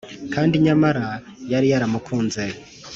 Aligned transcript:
kandi 0.33 0.53
nyamara 0.65 1.07
yari 1.51 1.67
yaramukunze 1.73 2.43